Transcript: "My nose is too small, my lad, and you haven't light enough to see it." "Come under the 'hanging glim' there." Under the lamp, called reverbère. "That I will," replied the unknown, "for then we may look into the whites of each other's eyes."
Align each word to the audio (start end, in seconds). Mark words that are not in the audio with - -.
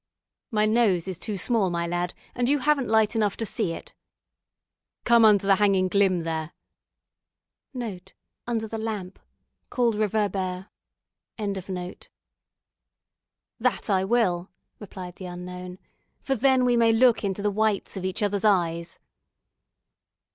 "My 0.49 0.65
nose 0.65 1.07
is 1.07 1.19
too 1.19 1.37
small, 1.37 1.69
my 1.69 1.85
lad, 1.85 2.15
and 2.33 2.49
you 2.49 2.57
haven't 2.57 2.87
light 2.87 3.15
enough 3.15 3.37
to 3.37 3.45
see 3.45 3.73
it." 3.73 3.93
"Come 5.03 5.23
under 5.23 5.45
the 5.45 5.57
'hanging 5.57 5.89
glim' 5.89 6.21
there." 6.23 6.53
Under 8.47 8.67
the 8.67 8.79
lamp, 8.79 9.19
called 9.69 9.93
reverbère. 9.97 10.69
"That 11.37 11.99
I 13.91 14.03
will," 14.03 14.49
replied 14.79 15.17
the 15.17 15.27
unknown, 15.27 15.77
"for 16.19 16.33
then 16.33 16.65
we 16.65 16.75
may 16.75 16.91
look 16.91 17.23
into 17.23 17.43
the 17.43 17.51
whites 17.51 17.95
of 17.95 18.03
each 18.03 18.23
other's 18.23 18.43
eyes." 18.43 18.97